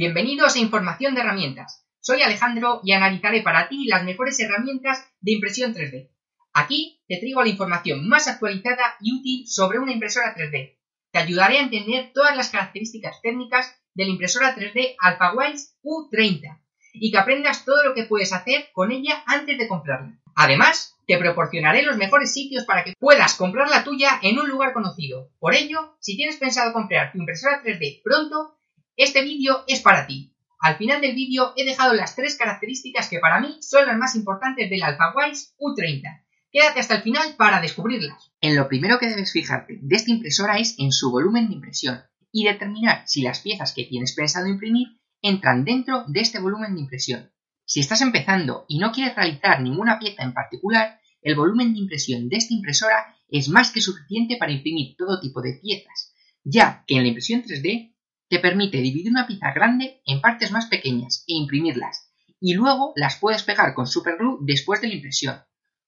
[0.00, 1.84] Bienvenidos a Información de Herramientas.
[2.00, 6.08] Soy Alejandro y analizaré para ti las mejores herramientas de impresión 3D.
[6.54, 10.78] Aquí te traigo la información más actualizada y útil sobre una impresora 3D.
[11.10, 16.62] Te ayudaré a entender todas las características técnicas de la impresora 3D AlphaWise U30
[16.94, 20.18] y que aprendas todo lo que puedes hacer con ella antes de comprarla.
[20.34, 24.72] Además, te proporcionaré los mejores sitios para que puedas comprar la tuya en un lugar
[24.72, 25.30] conocido.
[25.38, 28.59] Por ello, si tienes pensado comprar tu impresora 3D pronto,
[28.96, 30.34] este vídeo es para ti.
[30.60, 34.14] Al final del vídeo he dejado las tres características que para mí son las más
[34.14, 36.22] importantes del AlphaWise U30.
[36.52, 38.32] Quédate hasta el final para descubrirlas.
[38.40, 42.02] En lo primero que debes fijarte de esta impresora es en su volumen de impresión
[42.32, 44.88] y determinar si las piezas que tienes pensado imprimir
[45.22, 47.30] entran dentro de este volumen de impresión.
[47.64, 52.28] Si estás empezando y no quieres realizar ninguna pieza en particular, el volumen de impresión
[52.28, 56.96] de esta impresora es más que suficiente para imprimir todo tipo de piezas, ya que
[56.96, 57.94] en la impresión 3D
[58.30, 63.16] te permite dividir una pieza grande en partes más pequeñas e imprimirlas, y luego las
[63.16, 65.42] puedes pegar con superglue después de la impresión,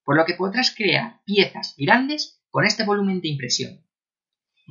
[0.04, 3.86] por lo que podrás crear piezas grandes con este volumen de impresión.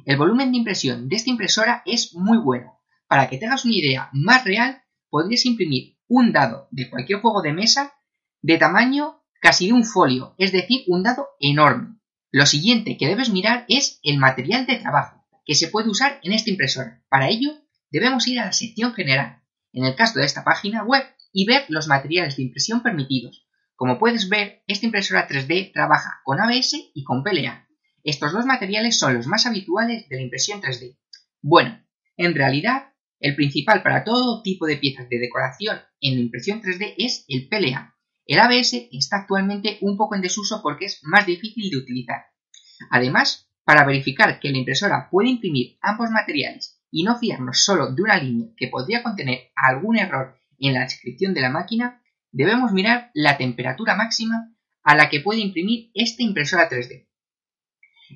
[0.05, 2.77] El volumen de impresión de esta impresora es muy bueno.
[3.07, 7.53] Para que tengas una idea más real, podrías imprimir un dado de cualquier juego de
[7.53, 7.93] mesa
[8.41, 11.99] de tamaño casi de un folio, es decir, un dado enorme.
[12.31, 16.33] Lo siguiente que debes mirar es el material de trabajo que se puede usar en
[16.33, 17.03] esta impresora.
[17.09, 17.60] Para ello,
[17.91, 19.41] debemos ir a la sección general,
[19.73, 21.03] en el caso de esta página web,
[21.33, 23.45] y ver los materiales de impresión permitidos.
[23.75, 27.67] Como puedes ver, esta impresora 3D trabaja con ABS y con PLA.
[28.03, 30.97] Estos dos materiales son los más habituales de la impresión 3D.
[31.41, 31.83] Bueno,
[32.17, 36.95] en realidad, el principal para todo tipo de piezas de decoración en la impresión 3D
[36.97, 37.95] es el PLA.
[38.25, 42.25] El ABS está actualmente un poco en desuso porque es más difícil de utilizar.
[42.89, 48.01] Además, para verificar que la impresora puede imprimir ambos materiales y no fiarnos solo de
[48.01, 53.09] una línea que podría contener algún error en la descripción de la máquina, debemos mirar
[53.13, 54.53] la temperatura máxima
[54.83, 57.07] a la que puede imprimir esta impresora 3D.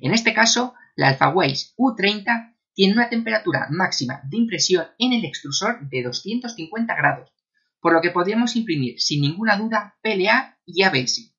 [0.02, 5.88] En este caso, la AlphaWise U30 tiene una temperatura máxima de impresión en el extrusor
[5.88, 7.32] de 250 grados,
[7.80, 11.34] por lo que podríamos imprimir sin ninguna duda PLA y ABS,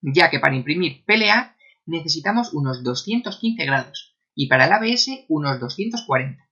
[0.00, 6.47] ya que para imprimir PLA necesitamos unos 215 grados y para el ABS unos 240.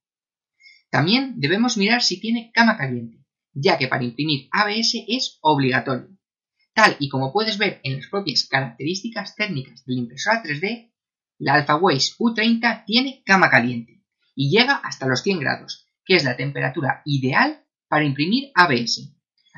[0.97, 6.09] También debemos mirar si tiene cama caliente, ya que para imprimir ABS es obligatorio.
[6.73, 10.91] Tal y como puedes ver en las propias características técnicas de la impresora 3D,
[11.37, 14.03] la AlphaWise U30 tiene cama caliente
[14.35, 19.15] y llega hasta los 100 grados, que es la temperatura ideal para imprimir ABS.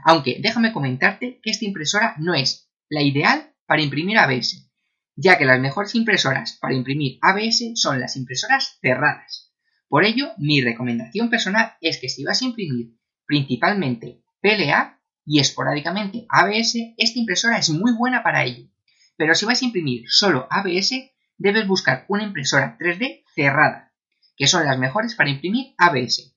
[0.06, 4.68] Aunque déjame comentarte que esta impresora no es la ideal para imprimir ABS,
[5.14, 9.47] ya que las mejores impresoras para imprimir ABS son las impresoras cerradas.
[9.88, 12.94] Por ello, mi recomendación personal es que si vas a imprimir
[13.26, 18.68] principalmente PLA y esporádicamente ABS, esta impresora es muy buena para ello.
[19.16, 23.92] Pero si vas a imprimir solo ABS, debes buscar una impresora 3D cerrada,
[24.36, 26.34] que son las mejores para imprimir ABS.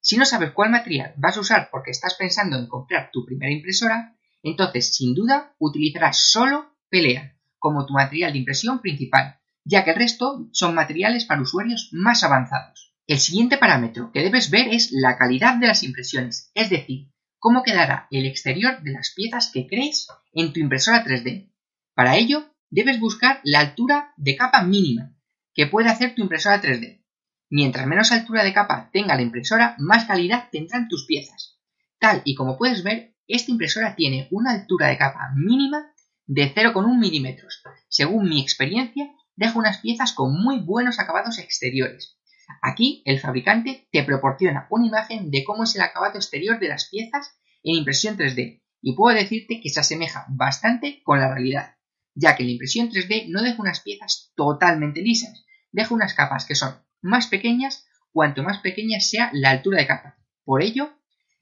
[0.00, 3.52] Si no sabes cuál material vas a usar porque estás pensando en comprar tu primera
[3.52, 9.39] impresora, entonces sin duda utilizarás solo PLA como tu material de impresión principal,
[9.70, 12.92] ya que el resto son materiales para usuarios más avanzados.
[13.06, 17.62] El siguiente parámetro que debes ver es la calidad de las impresiones, es decir, cómo
[17.62, 21.52] quedará el exterior de las piezas que crees en tu impresora 3D.
[21.94, 25.14] Para ello, debes buscar la altura de capa mínima
[25.54, 27.04] que puede hacer tu impresora 3D.
[27.48, 31.60] Mientras menos altura de capa tenga la impresora, más calidad tendrán tus piezas.
[32.00, 35.92] Tal y como puedes ver, esta impresora tiene una altura de capa mínima
[36.26, 37.62] de 0,1 milímetros.
[37.88, 42.18] Según mi experiencia, deja unas piezas con muy buenos acabados exteriores.
[42.62, 46.88] Aquí el fabricante te proporciona una imagen de cómo es el acabado exterior de las
[46.88, 51.76] piezas en impresión 3D y puedo decirte que se asemeja bastante con la realidad,
[52.14, 56.54] ya que la impresión 3D no deja unas piezas totalmente lisas, deja unas capas que
[56.54, 60.18] son más pequeñas cuanto más pequeña sea la altura de capa.
[60.44, 60.90] Por ello,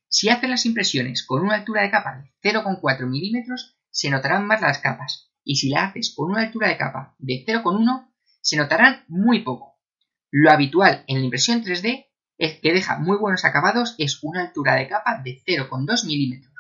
[0.09, 4.61] si haces las impresiones con una altura de capa de 0,4 milímetros, se notarán más
[4.61, 8.13] las capas y si la haces con una altura de capa de 0,1
[8.43, 9.81] se notarán muy poco.
[10.31, 12.05] Lo habitual en la impresión 3D
[12.37, 16.53] es que deja muy buenos acabados es una altura de capa de 0,2 milímetros,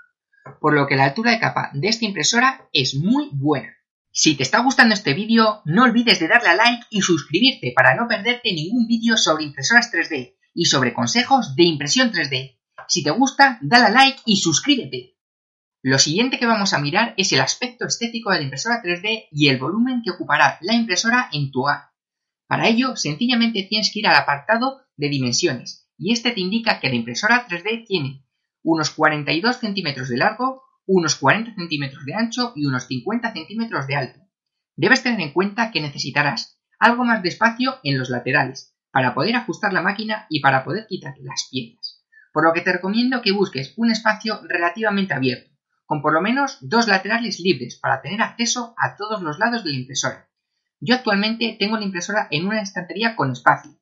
[0.58, 3.76] por lo que la altura de capa de esta impresora es muy buena.
[4.10, 7.94] Si te está gustando este vídeo, no olvides de darle a like y suscribirte para
[7.94, 12.58] no perderte ningún vídeo sobre impresoras 3D y sobre consejos de impresión 3D.
[12.88, 15.17] Si te gusta, dale a like y suscríbete.
[15.82, 19.48] Lo siguiente que vamos a mirar es el aspecto estético de la impresora 3D y
[19.48, 21.90] el volumen que ocupará la impresora en tu hogar.
[22.48, 26.88] Para ello, sencillamente tienes que ir al apartado de dimensiones y este te indica que
[26.88, 28.26] la impresora 3D tiene
[28.64, 33.94] unos 42 centímetros de largo, unos 40 centímetros de ancho y unos 50 centímetros de
[33.94, 34.20] alto.
[34.74, 39.36] Debes tener en cuenta que necesitarás algo más de espacio en los laterales para poder
[39.36, 43.30] ajustar la máquina y para poder quitar las piezas, por lo que te recomiendo que
[43.30, 45.57] busques un espacio relativamente abierto,
[45.88, 49.70] con por lo menos dos laterales libres para tener acceso a todos los lados de
[49.70, 50.28] la impresora.
[50.80, 53.72] Yo actualmente tengo la impresora en una estantería con espacio,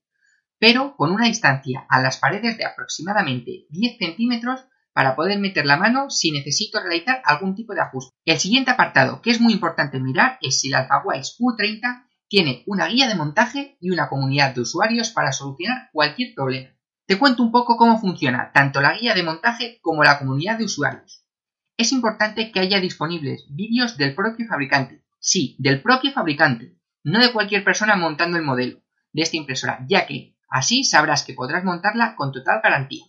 [0.61, 5.77] pero con una distancia a las paredes de aproximadamente 10 centímetros para poder meter la
[5.77, 8.15] mano si necesito realizar algún tipo de ajuste.
[8.25, 12.87] El siguiente apartado que es muy importante mirar es si el AlphaWise U30 tiene una
[12.87, 16.71] guía de montaje y una comunidad de usuarios para solucionar cualquier problema.
[17.05, 20.67] Te cuento un poco cómo funciona tanto la guía de montaje como la comunidad de
[20.67, 21.26] usuarios.
[21.77, 25.05] Es importante que haya disponibles vídeos del propio fabricante.
[25.19, 28.83] Sí, del propio fabricante, no de cualquier persona montando el modelo
[29.13, 33.05] de esta impresora, ya que así sabrás que podrás montarla con total garantía.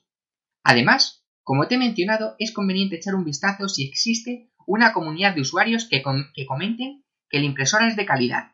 [0.64, 5.42] Además, como te he mencionado, es conveniente echar un vistazo si existe una comunidad de
[5.42, 8.52] usuarios que, comenten que la impresora es de calidad.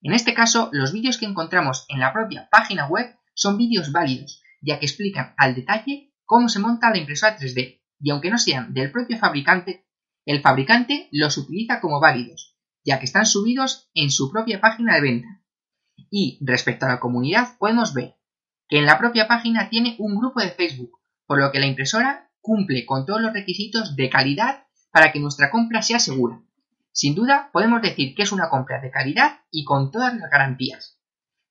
[0.00, 4.42] En este caso, los vídeos que encontramos en la propia página web son vídeos válidos,
[4.62, 8.72] ya que explican al detalle cómo se monta la impresora 3D, y aunque no sean
[8.74, 9.86] del propio fabricante,
[10.24, 15.00] el fabricante los utiliza como válidos, ya que están subidos en su propia página de
[15.00, 15.42] venta.
[16.10, 18.16] Y respecto a la comunidad, podemos ver
[18.68, 22.30] que en la propia página tiene un grupo de Facebook por lo que la impresora
[22.40, 26.40] cumple con todos los requisitos de calidad para que nuestra compra sea segura.
[26.92, 30.98] Sin duda, podemos decir que es una compra de calidad y con todas las garantías,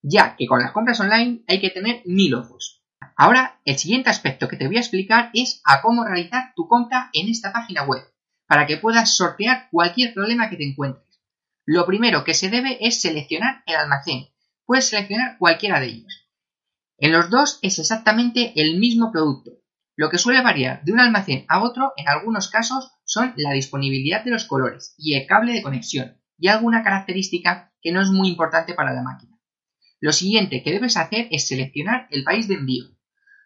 [0.01, 2.83] ya que con las compras online hay que tener mil ojos.
[3.15, 7.09] Ahora, el siguiente aspecto que te voy a explicar es a cómo realizar tu compra
[7.13, 8.03] en esta página web,
[8.47, 11.21] para que puedas sortear cualquier problema que te encuentres.
[11.65, 14.27] Lo primero que se debe es seleccionar el almacén.
[14.65, 16.29] Puedes seleccionar cualquiera de ellos.
[16.97, 19.51] En los dos es exactamente el mismo producto,
[19.97, 24.25] lo que suele variar de un almacén a otro en algunos casos son la disponibilidad
[24.25, 28.27] de los colores y el cable de conexión y alguna característica que no es muy
[28.27, 29.39] importante para la máquina.
[30.01, 32.94] Lo siguiente que debes hacer es seleccionar el país de envío.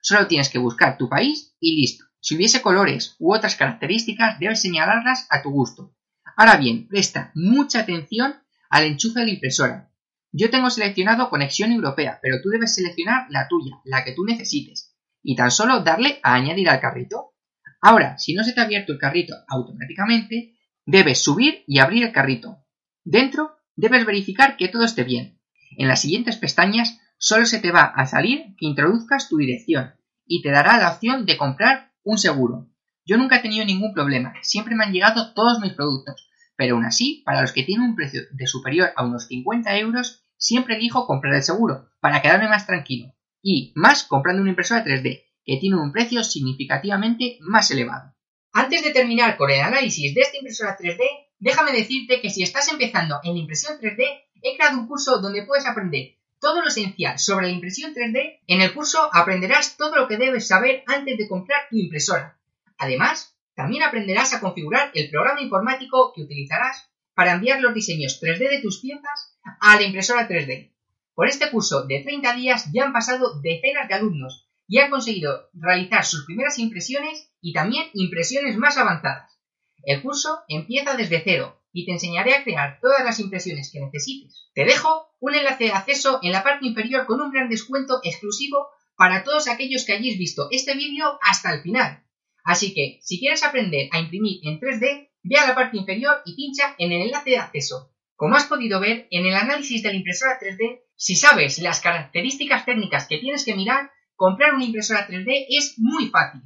[0.02, 2.06] Solo tienes que buscar tu país y listo.
[2.20, 5.96] Si hubiese colores u otras características debes señalarlas a tu gusto.
[6.36, 8.36] Ahora bien, presta mucha atención
[8.70, 9.92] al enchufe de la impresora.
[10.32, 14.96] Yo tengo seleccionado conexión europea, pero tú debes seleccionar la tuya, la que tú necesites
[15.24, 17.34] y tan solo darle a añadir al carrito.
[17.82, 20.56] Ahora, si no se te ha abierto el carrito automáticamente,
[20.86, 22.66] debes subir y abrir el carrito.
[23.04, 25.40] Dentro debes verificar que todo esté bien.
[25.78, 29.94] En las siguientes pestañas solo se te va a salir que introduzcas tu dirección
[30.26, 32.70] y te dará la opción de comprar un seguro.
[33.06, 36.86] Yo nunca he tenido ningún problema, siempre me han llegado todos mis productos, pero aún
[36.86, 41.06] así, para los que tienen un precio de superior a unos 50 euros, siempre elijo
[41.06, 45.76] comprar el seguro, para quedarme más tranquilo y más comprando una impresora 3D, que tiene
[45.76, 48.16] un precio significativamente más elevado.
[48.54, 51.02] Antes de terminar con el análisis de esta impresora 3D,
[51.40, 54.04] déjame decirte que si estás empezando en impresión 3D,
[54.42, 58.40] he creado un curso donde puedes aprender todo lo esencial sobre la impresión 3D.
[58.48, 62.40] En el curso aprenderás todo lo que debes saber antes de comprar tu impresora.
[62.78, 68.50] Además, también aprenderás a configurar el programa informático que utilizarás para enviar los diseños 3D
[68.50, 70.72] de tus piezas a la impresora 3D.
[71.14, 75.50] Por este curso de 30 días ya han pasado decenas de alumnos y han conseguido
[75.54, 79.38] realizar sus primeras impresiones y también impresiones más avanzadas.
[79.84, 84.50] El curso empieza desde cero y te enseñaré a crear todas las impresiones que necesites.
[84.54, 88.68] Te dejo un enlace de acceso en la parte inferior con un gran descuento exclusivo
[88.96, 92.04] para todos aquellos que hayáis visto este vídeo hasta el final.
[92.44, 96.36] Así que, si quieres aprender a imprimir en 3D, ve a la parte inferior y
[96.36, 97.94] pincha en el enlace de acceso.
[98.16, 102.66] Como has podido ver, en el análisis de la impresora 3D si sabes las características
[102.66, 106.42] técnicas que tienes que mirar, comprar una impresora 3D es muy fácil.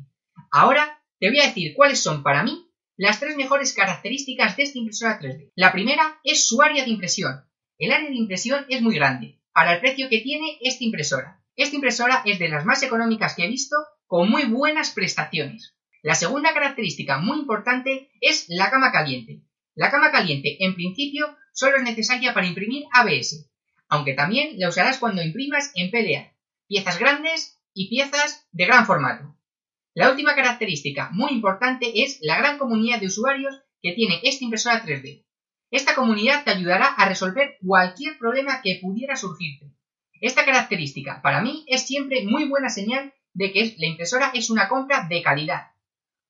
[0.52, 4.78] Ahora te voy a decir cuáles son para mí las tres mejores características de esta
[4.78, 5.52] impresora 3D.
[5.56, 7.44] La primera es su área de impresión.
[7.78, 11.44] El área de impresión es muy grande, para el precio que tiene esta impresora.
[11.56, 15.76] Esta impresora es de las más económicas que he visto, con muy buenas prestaciones.
[16.04, 19.42] La segunda característica muy importante es la gama caliente.
[19.74, 23.50] La cama caliente, en principio, solo es necesaria para imprimir ABS,
[23.90, 26.36] aunque también la usarás cuando imprimas en PDA,
[26.68, 29.36] piezas grandes y piezas de gran formato.
[29.96, 34.84] La última característica muy importante es la gran comunidad de usuarios que tiene esta impresora
[34.84, 35.24] 3D.
[35.70, 39.72] Esta comunidad te ayudará a resolver cualquier problema que pudiera surgirte.
[40.20, 44.68] Esta característica para mí es siempre muy buena señal de que la impresora es una
[44.68, 45.68] compra de calidad.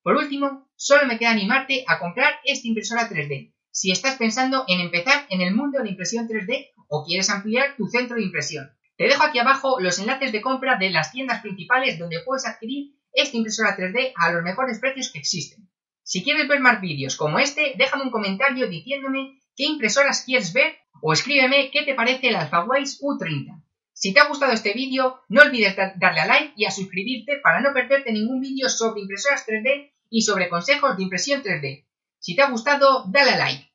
[0.02, 4.80] Por último, solo me queda animarte a comprar esta impresora 3D, si estás pensando en
[4.80, 8.70] empezar en el mundo de la impresión 3D o quieres ampliar tu centro de impresión.
[8.98, 12.94] Te dejo aquí abajo los enlaces de compra de las tiendas principales donde puedes adquirir
[13.14, 15.68] esta impresora 3D a los mejores precios que existen.
[16.02, 20.76] Si quieres ver más vídeos como este, déjame un comentario diciéndome qué impresoras quieres ver
[21.00, 23.62] o escríbeme qué te parece el AlphaWise U30.
[23.92, 27.60] Si te ha gustado este vídeo, no olvides darle a like y a suscribirte para
[27.60, 31.86] no perderte ningún vídeo sobre impresoras 3D y sobre consejos de impresión 3D.
[32.18, 33.72] Si te ha gustado, dale a like.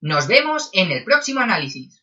[0.00, 2.02] Nos vemos en el próximo análisis.